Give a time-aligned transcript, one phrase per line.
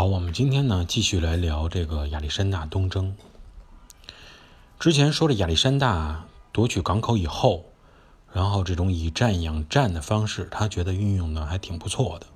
[0.00, 3.14] 好，我们今天呢继续来聊这个亚历山大东征。
[4.78, 7.66] 之前说了亚历山大夺取港口以后，
[8.32, 12.26] 然后这种以战养战的方式，他觉得运用的还挺不错的。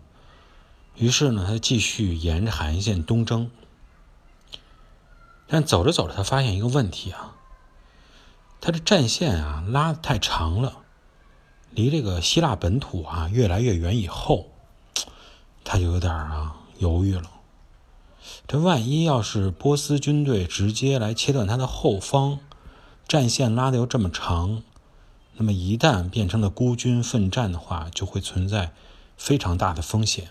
[0.97, 3.51] 于是呢，他继续沿着海岸线东征。
[5.47, 7.35] 但走着走着，他发现一个问题啊，
[8.61, 10.83] 他的战线啊拉的太长了，
[11.71, 14.51] 离这个希腊本土啊越来越远，以后
[15.65, 17.31] 他就有点啊犹豫了。
[18.47, 22.41] 这万一要是波斯军队直接来切断他的后方，
[23.07, 24.63] 战线拉的又这么长，
[25.35, 28.73] 那么一旦变成了孤军奋战的话，就会存在
[29.17, 30.29] 非常大的风险。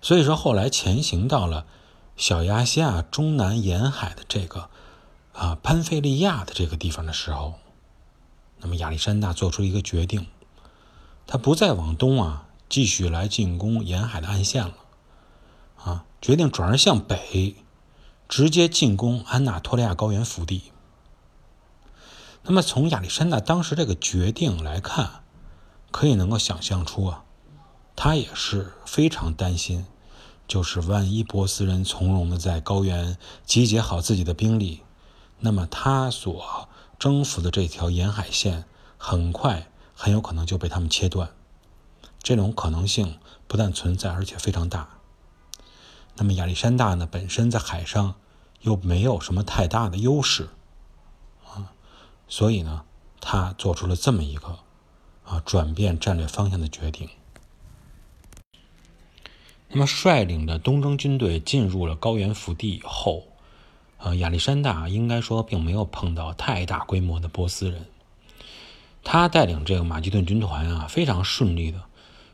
[0.00, 1.66] 所以说，后来前行到了
[2.16, 4.68] 小亚细亚中南沿海的这个
[5.32, 7.54] 啊潘菲利亚的这个地方的时候，
[8.60, 10.26] 那么亚历山大做出一个决定，
[11.26, 14.74] 他不再往东啊继续来进攻沿海的岸线了。
[15.82, 17.56] 啊，决定转而向北，
[18.28, 20.72] 直接进攻安纳托利亚高原腹地。
[22.42, 25.22] 那么，从亚历山大当时这个决定来看，
[25.90, 27.24] 可以能够想象出啊，
[27.94, 29.86] 他也是非常担心，
[30.46, 34.82] 就是万一波斯人从容的在高原集结好自己的兵力，
[35.40, 38.64] 那么他所征服的这条沿海线，
[38.96, 41.30] 很快很有可能就被他们切断。
[42.22, 44.97] 这种可能性不但存在，而且非常大。
[46.18, 48.16] 那么亚历山大呢，本身在海上
[48.60, 50.48] 又没有什么太大的优势
[51.46, 51.72] 啊，
[52.26, 52.84] 所以呢，
[53.20, 54.58] 他做出了这么一个
[55.24, 57.08] 啊转变战略方向的决定。
[59.68, 63.28] 那么率领的东征军队进入了高原腹地以后，
[63.98, 67.86] 呃，亚历山大应该说并没有碰到太大规模的波斯人，
[69.04, 71.84] 他带领这个马其顿军团啊，非常顺利的。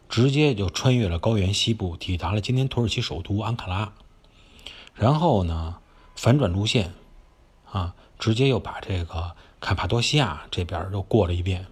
[0.09, 3.93] 直接就穿越了高原西部，抵达了今天土耳其首都安卡拉。
[4.95, 5.77] 然后呢，
[6.15, 6.93] 反转路线，
[7.71, 11.67] 啊，直接又把这个卡帕多西亚这边又过了一遍。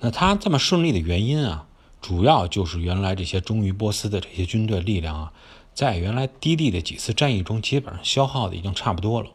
[0.00, 1.66] 那他这么顺利的原因啊，
[2.00, 5.32] 主要就是原来这些忠于波斯的这些军队力量啊，
[5.72, 9.30] 在原来低地的几次战役中，基本上消耗的已经差不多了，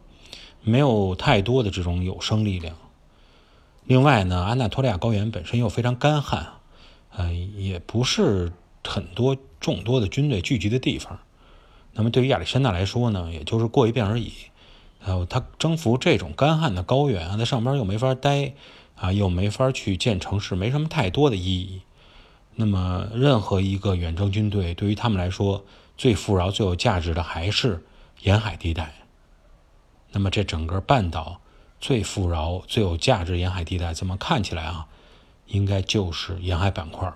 [0.62, 2.76] 没有太多的这种有生力量。
[3.86, 6.54] 另外呢，安纳托利亚高原本身又非常干旱。
[7.16, 8.52] 呃，也不是
[8.84, 11.20] 很多众多的军队聚集的地方。
[11.94, 14.34] 那么对于亚历山大来说呢，也就是过一遍而已。
[15.06, 18.54] 呃，他征服这种干旱的高原啊，在上边又没法待
[18.96, 21.82] 啊，又没法去建城市，没什么太多的意义。
[22.56, 25.66] 那么，任何一个远征军队对于他们来说，
[25.98, 27.84] 最富饶、最有价值的还是
[28.22, 28.94] 沿海地带。
[30.12, 31.42] 那么，这整个半岛
[31.82, 34.88] 最富饶、最有价值沿海地带，怎么看起来啊？
[35.48, 37.12] 应该就是沿海板块，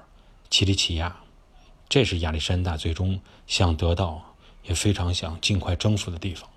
[0.49, 1.17] 奇里乞亚，
[1.89, 6.49] 这是亚历山大最终想得到，也非常想尽快征服的地方。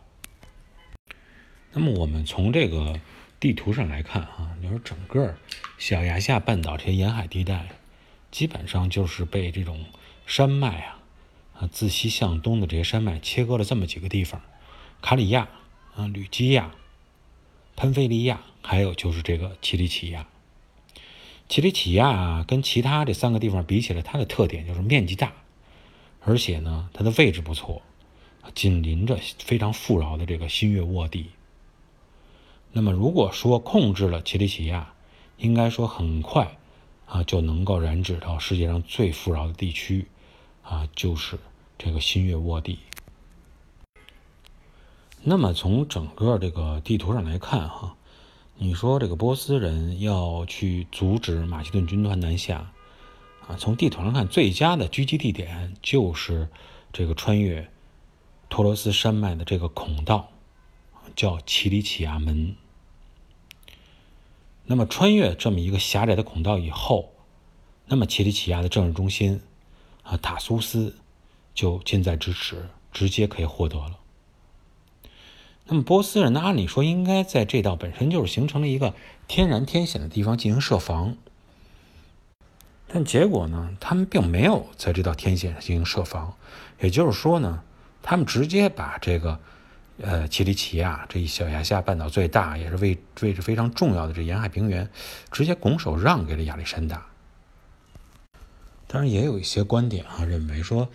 [1.72, 3.00] 那么我们从这个
[3.38, 5.36] 地图上来看啊，就是整个
[5.78, 7.69] 小亚细亚半岛这些沿海地带，
[8.30, 9.84] 基本上就是被这种
[10.26, 10.98] 山脉啊，
[11.54, 14.42] 啊自西向东的这些山脉切割了这么几个地方：
[15.00, 15.48] 卡里亚、
[15.94, 16.72] 啊吕基亚、
[17.76, 20.26] 潘菲利亚，还有就是这个奇里乞亚。
[21.50, 25.33] 奇里乞亚啊跟其他这三个地方比起来，它的特点就是面积大，
[26.21, 27.83] 而且呢，它的位置不错，
[28.55, 31.31] 紧邻着非常富饶的这个新月沃地。
[32.71, 34.94] 那么，如果说控制了奇里乞亚，
[35.39, 36.56] 应该说很快
[37.06, 40.06] 啊就能够染指到世界上最富饶的地区，
[40.62, 41.37] 啊，就是
[41.77, 42.78] 这个新月沃地。
[45.25, 47.97] 那么，从整个这个地图上来看，哈。
[48.62, 52.71] 你说这个波斯人要去阻止马其顿军团南下，
[53.48, 56.47] 啊，从地图上看，最佳的狙击地点就是
[56.93, 57.71] 这个穿越
[58.50, 60.28] 托罗斯山脉的这个孔道，
[61.16, 62.54] 叫奇里乞亚门。
[64.66, 67.15] 那么穿越这么一个狭窄的孔道以后，
[67.87, 69.41] 那么奇里乞亚的政治中心
[70.03, 70.94] 啊塔苏斯
[71.54, 73.99] 就近在咫尺，直接可以获得了。
[75.72, 76.41] 那么波斯人呢？
[76.41, 78.93] 按理说应该在这道本身就是形成了一个
[79.28, 81.17] 天然天险的地方进行设防，
[82.89, 86.34] 但结果呢，他们并没有在这道天险上进行设防。
[86.81, 87.63] 也就是说呢，
[88.03, 89.39] 他们直接把这个
[90.03, 94.91] 呃奇里奇亚这一小亚细亚半岛最大也是位位置非常重要的这沿海平原，
[95.31, 97.07] 直接拱手让给了亚历山大。
[98.89, 100.89] 当然，也有一些观点啊，认为说。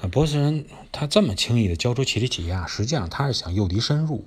[0.00, 4.24] 啊，波斯人他这么轻易的交出奇里乞亚，实际上他是想诱敌深入。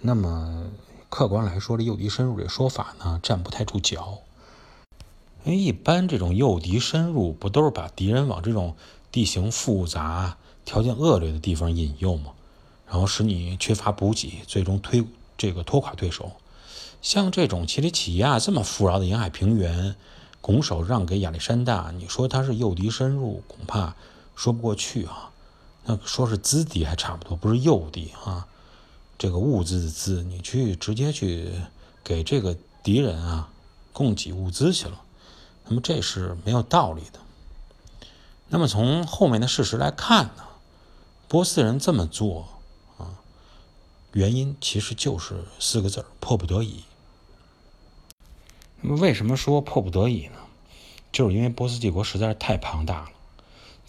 [0.00, 0.70] 那么
[1.08, 4.20] 客观来说，这诱敌深入这说法呢，站不太住脚。
[5.44, 8.76] 因为一般这种诱敌深入，不都是把敌人往这种
[9.10, 12.32] 地形复杂、条件恶劣的地方引诱吗，
[12.86, 15.04] 然后使你缺乏补给，最终推
[15.36, 16.32] 这个拖垮对手。
[17.02, 19.96] 像这种奇里乞亚这么富饶的沿海平原，
[20.40, 23.96] 拱手让给亚历山大，你说他是诱敌深入，恐怕
[24.40, 25.30] 说不过去啊。
[25.84, 28.46] 那说是资敌还差不多，不是诱敌啊。
[29.18, 31.52] 这个物资的资，你去直接去
[32.02, 33.50] 给这个敌人啊
[33.92, 35.02] 供给物资去了，
[35.66, 37.20] 那么这是没有道理的。
[38.48, 40.44] 那么从后面的事实来看呢，
[41.28, 42.48] 波斯人这么做
[42.96, 43.20] 啊，
[44.12, 46.84] 原因其实就是四个字儿：迫不得已。
[48.80, 50.38] 那么为什么说迫不得已呢？
[51.12, 53.10] 就是因为波斯帝国实在是太庞大了，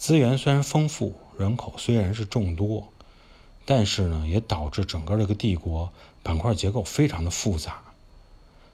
[0.02, 2.88] 资源虽然丰富，人口虽然是众多，
[3.64, 5.92] 但是呢，也导致整个这个帝国
[6.24, 7.80] 板块结构非常的复杂。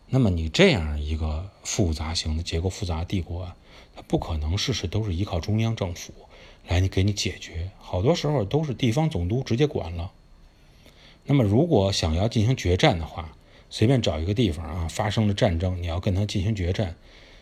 [0.07, 3.53] 那么你这样一个复杂型的结构复杂帝国，
[3.95, 6.15] 它不可能事事都是依靠中央政府
[6.67, 10.11] 来你给你解决，好多时候都是地方总督直接管了。
[11.27, 13.37] 那么如果想要进行决战的话，
[13.69, 16.97] 随便找一个地方啊，发生了战争，你要跟他进行决战，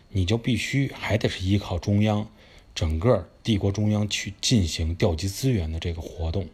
[0.08, 2.26] 你就必须还得是依靠中央，
[2.74, 6.48] 整个帝国中央去进行调集资源的这个活动。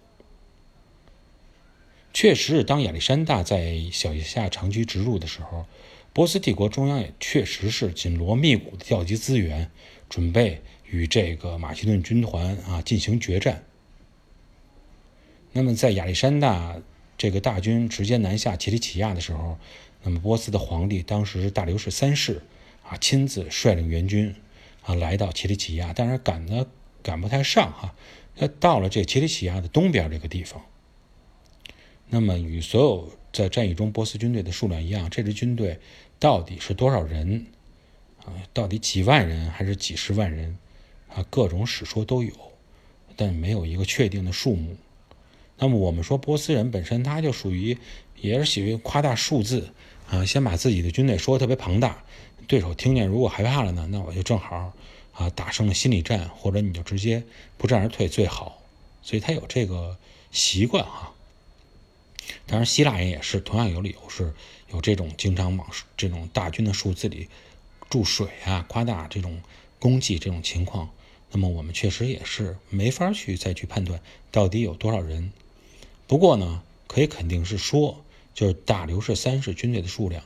[2.12, 5.64] 确实，当亚历山大在小亚长驱直入的时候，
[6.12, 9.70] 波斯帝国中央也确实是紧锣密鼓的调集资源，
[10.10, 10.60] 准备
[10.90, 13.64] 与这个马其顿军团啊进行决战。
[15.52, 16.76] 那么，在亚历山大。
[17.18, 19.56] 这个大军直接南下奇里乞亚的时候，
[20.02, 22.42] 那么波斯的皇帝当时是大流士三世
[22.82, 24.34] 啊，亲自率领援军
[24.82, 26.66] 啊来到奇里乞亚，但是赶呢
[27.02, 27.94] 赶不太上哈，
[28.36, 30.62] 他到了这奇里乞亚的东边这个地方。
[32.08, 35.78] 那么与所有在战役中波斯军队的数量一样，这支军队
[36.18, 37.46] 到底是多少人
[38.24, 38.32] 啊？
[38.52, 40.56] 到底几万人还是几十万人
[41.08, 41.24] 啊？
[41.30, 42.32] 各种史说都有，
[43.16, 44.76] 但没有一个确定的数目。
[45.58, 47.78] 那么我们说，波斯人本身他就属于，
[48.20, 49.72] 也是喜欢夸大数字
[50.10, 52.04] 啊，先把自己的军队说的特别庞大，
[52.46, 54.72] 对手听见如果害怕了呢，那我就正好
[55.12, 57.24] 啊打胜了心理战，或者你就直接
[57.56, 58.62] 不战而退最好。
[59.02, 59.96] 所以他有这个
[60.30, 61.12] 习惯哈。
[62.46, 64.32] 当然，希腊人也是同样有理由，是
[64.70, 67.28] 有这种经常往这种大军的数字里
[67.90, 69.40] 注水啊，夸大这种
[69.78, 70.90] 功绩这种情况。
[71.30, 74.00] 那么我们确实也是没法去再去判断
[74.30, 75.32] 到底有多少人。
[76.06, 78.04] 不过呢，可以肯定是说，
[78.34, 80.22] 就是大流士三世军队的数量，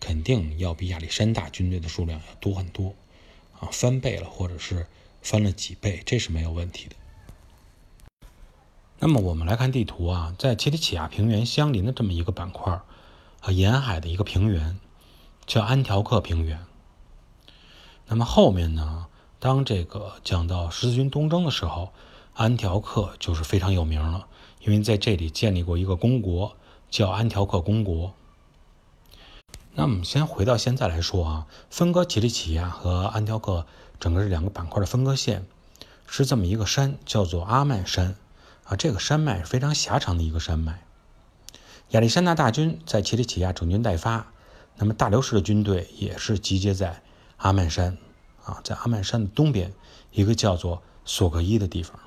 [0.00, 2.94] 肯定要比亚历山大军队的数量要多很多，
[3.60, 4.86] 啊，翻倍了，或者是
[5.22, 6.96] 翻了几倍，这是没有问题的。
[8.98, 12.80] 那么我们来看地图啊，在奇里乞亚平原相邻的这么一个板块，
[13.40, 14.78] 和沿海的一个平原，
[15.46, 16.64] 叫安条克平原。
[18.06, 19.06] 那么后面呢，
[19.38, 21.92] 当这个讲到十字军东征的时候，
[22.34, 24.28] 安条克就是非常有名了。
[24.60, 26.56] 因为在这里建立过一个公国，
[26.90, 28.14] 叫安条克公国。
[29.78, 33.66] 那我们先回到现在来说啊，分割奇里乞亚和安条克
[34.00, 35.44] 整个这两个板块的分割线，
[36.06, 38.16] 是这么一个山，叫做阿曼山
[38.64, 38.74] 啊。
[38.74, 40.82] 这个山脉是非常狭长的一个山脉。
[41.90, 44.32] 亚历山大大军在奇里乞亚整军待发，
[44.76, 47.02] 那么大流士的军队也是集结在
[47.36, 47.98] 阿曼山
[48.46, 49.74] 啊，在阿曼山的东边
[50.10, 52.00] 一个叫做索格伊的地方。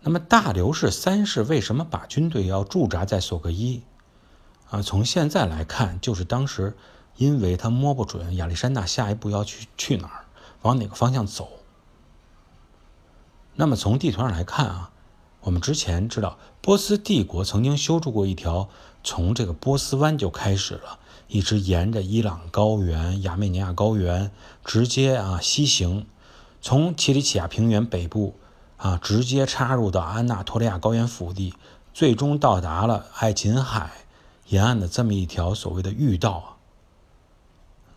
[0.00, 3.84] 那么大流士三世为什么把军队要驻扎在索格伊？
[4.70, 6.76] 啊，从现在来看，就是当时
[7.16, 10.24] 因为他摸不准亚历山大下一步要去去哪儿，
[10.62, 11.48] 往哪个方向走。
[13.54, 14.90] 那么从地图上来看啊，
[15.40, 18.68] 我们之前知道波斯帝国曾经修筑过一条
[19.02, 24.30] 从这个波斯湾就开始了，一直沿着伊朗高原、亚美尼亚高原
[24.64, 26.06] 直接啊西行，
[26.60, 28.34] 从奇里乞亚平原北部。
[28.78, 31.54] 啊，直接插入到安纳托利亚高原腹地，
[31.94, 33.90] 最终到达了爱琴海
[34.48, 36.56] 沿岸的这么一条所谓的御道啊。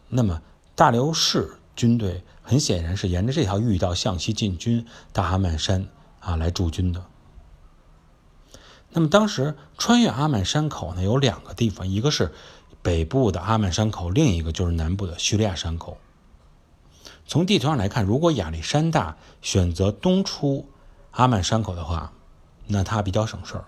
[0.10, 0.42] 那么
[0.76, 5.88] 大流士军队很显然是沿着这条御道向西进军大阿曼山
[6.20, 7.06] 啊来驻军的。
[8.92, 12.34] 那么当时穿越阿曼山口呢，有两个地方，一个是
[12.82, 15.98] 北部的阿曼山口，另一个就是南部的叙利亚山口。
[17.28, 20.68] 从地图上来看，如果亚历山大选择东出
[21.12, 22.14] 阿曼山口的话，
[22.66, 23.66] 那他比较省事儿，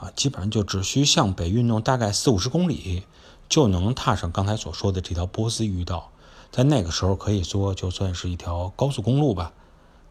[0.00, 3.04] 啊，基本上就只需向北运动大概四五十公里，
[3.48, 6.10] 就能踏上刚才所说的这条波斯御道，
[6.50, 9.52] 在那个时候可以说就算是一条高速公路吧，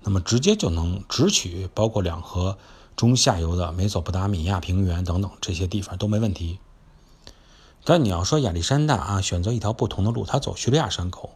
[0.03, 2.57] 那么直接就能直取包括两河
[2.95, 6.59] 中下游的美索不达米亚平原等等这些地方都没问题。
[7.83, 11.31] 但你要说亚历山大啊，选择一条不同的路，他走叙利亚山口。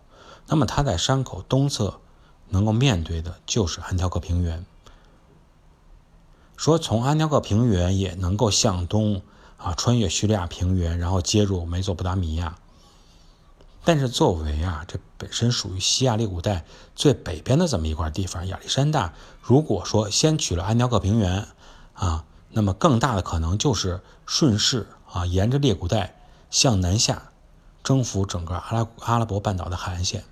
[0.47, 2.01] 那么他在山口东侧
[2.49, 4.65] 能够面对的就是安条克平原。
[6.63, 9.21] 说从安条克平原也能够向东
[9.57, 12.55] 啊，穿越叙利亚平原，然后接入美索不达米亚。
[13.83, 16.63] 但是作为啊，这本身属于西亚裂谷带
[16.95, 21.49] 最北边的这么一块地方，亚历山大如果说先取了安条克平原
[21.95, 26.15] 啊，那么更大的可能就是顺势啊，沿着裂谷带
[26.49, 27.23] 向南下，
[27.83, 30.23] 征服整个阿拉阿拉伯半岛的海岸线。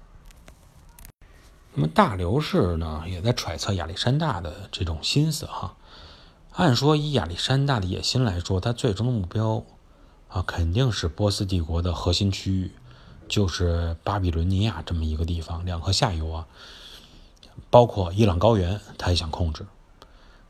[1.74, 5.76] 那么大流士呢，也在揣测亚历山大的这种心思哈。
[6.54, 9.64] 按说以亚历山大的野心来说，他最终的目标
[10.28, 12.72] 啊，肯定是波斯帝国的核心区域。
[13.30, 16.48] 就是巴比伦尼亚这么一个地方，两河下游啊，
[17.70, 19.66] 包括伊朗高原，他也想控制。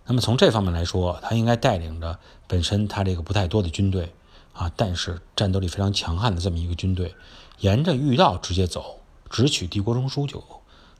[0.07, 2.17] 那么从这方面来说，他应该带领着
[2.47, 4.11] 本身他这个不太多的军队
[4.53, 7.13] 啊，但是战斗力非常强悍的这么一个军队，
[7.59, 10.43] 沿着御道直接走，直取帝国中枢就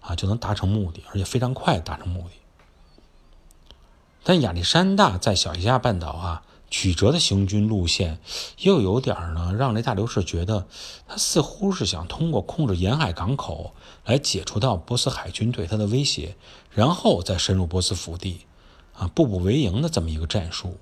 [0.02, 2.36] 啊就能达成目的，而且非常快达成目的。
[4.24, 6.44] 但亚历山大在小亚细亚半岛啊。
[6.74, 8.18] 曲折的行军路线，
[8.60, 10.68] 又有点呢，让雷大流士觉得
[11.06, 13.74] 他似乎是想通过控制沿海港口
[14.06, 16.38] 来解除到波斯海军对他的威胁，
[16.74, 18.46] 然后再深入波斯腹地，
[18.98, 20.78] 啊，步步为营的这么一个战术。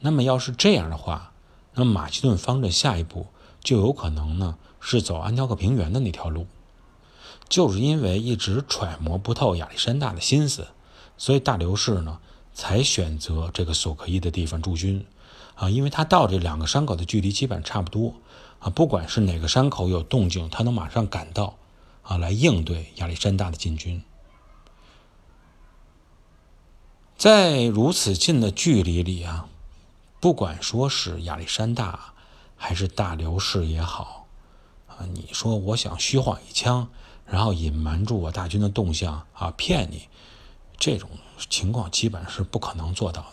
[0.00, 1.30] 那么要是这样的话，
[1.74, 3.28] 那么马其顿方阵下一步
[3.60, 6.48] 就有可能呢是走安条克平原的那条路。
[7.48, 10.66] 就是因为一直揣摩不透亚历山大的心思，
[11.18, 12.20] 所以大流士呢。
[12.58, 15.04] 才选择这个索克伊的地方驻军，
[15.56, 18.14] 啊，因为他到这两个山口的距离基本差不多，
[18.60, 21.58] 啊，不管是哪个山口有动静，他能马上赶到，
[22.00, 24.02] 啊，来应对亚历山大的进军。
[27.18, 29.50] 在如此近的距离里啊，
[30.18, 32.14] 不管说是亚历山大
[32.56, 34.26] 还是大流士也好，
[34.86, 36.88] 啊，你说我想虚晃一枪，
[37.26, 40.08] 然后隐瞒住我大军的动向，啊，骗你。
[40.78, 41.08] 这种
[41.50, 43.28] 情况基本是不可能做到的。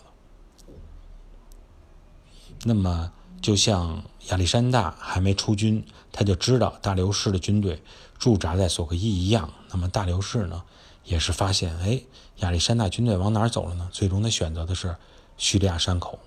[2.64, 7.82] 那么，就像亚历山大还没出军，他就知道大流士的军队
[8.18, 9.50] 驻扎在索克伊一样。
[9.70, 10.64] 那么，大流士呢，
[11.04, 12.02] 也是发现，哎，
[12.38, 13.88] 亚历山大军队往哪儿走了呢？
[13.92, 14.96] 最终他选择的是
[15.36, 16.18] 叙利亚山口。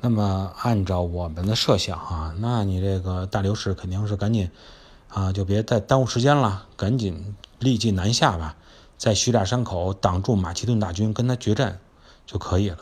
[0.00, 4.50] 那么，按照我们的设想啊，那你这个大流士肯定是赶紧
[5.08, 8.56] 啊，就别再耽误时间了，赶紧立即南下吧。
[8.98, 11.78] 在叙利亚山口挡住马其顿大军，跟他决战
[12.26, 12.78] 就可以了。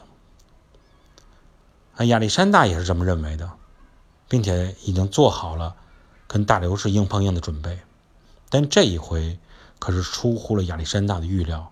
[1.96, 3.52] 啊，亚历山大也是这么认为的，
[4.26, 5.76] 并且已经做好了
[6.26, 7.78] 跟大流士硬碰硬的准备。
[8.48, 9.38] 但这一回
[9.78, 11.70] 可是出乎了亚历山大的预料，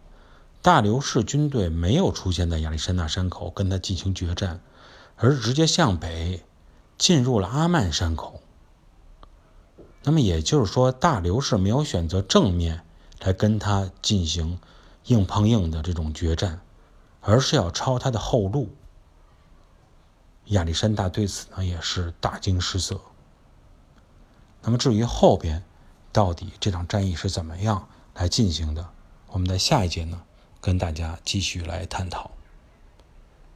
[0.61, 4.61] 大流士军队没有出现在亚历山大山口跟他进行决战，
[5.17, 6.43] 而是直接向北
[6.99, 8.43] 进入了阿曼山口。
[10.03, 12.85] 那么也就是说，大流士没有选择正面。
[13.21, 14.59] 来跟他进行
[15.05, 16.61] 硬碰硬的这种决战，
[17.21, 18.71] 而是要抄他的后路。
[20.47, 23.01] 亚历山大对此呢也是大惊失色。
[24.63, 25.63] 那么至于后边
[26.13, 28.91] 到底这场战役是怎么样来进行的，
[29.29, 30.23] 我们在下一节呢
[30.61, 32.31] 跟大家继续来探讨。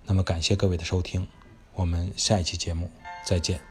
[0.04, 1.28] 那么感谢各位的收听，
[1.74, 2.90] 我们下一期节目
[3.26, 3.67] 再见。